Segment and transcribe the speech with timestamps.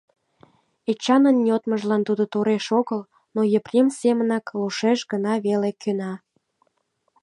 [0.91, 3.01] Эчанын йодмыжлан тудо тореш огыл,
[3.35, 6.13] но Епрем семынак лошеш гын веле кӧна.